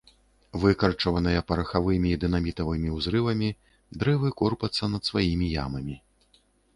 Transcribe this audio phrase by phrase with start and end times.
[0.61, 3.49] Выкарчаваныя парахавымі і дынамітавымі ўзрывамі,
[4.05, 5.95] дрэвы корпацца над сваімі ямамі.